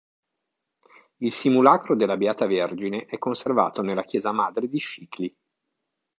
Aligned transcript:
Il 1.17 1.31
simulacro 1.31 1.95
della 1.95 2.17
Beata 2.17 2.47
Vergine 2.47 3.05
è 3.05 3.19
conservato 3.19 3.83
nella 3.83 4.01
chiesa 4.01 4.31
Madre 4.31 4.67
di 4.67 4.79
Scicli. 4.79 5.37